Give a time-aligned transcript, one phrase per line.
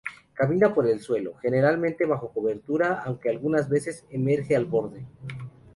[0.33, 5.05] Camina por el suelo, generalmente bajo cobertura aunque algunas veces emerge al borde.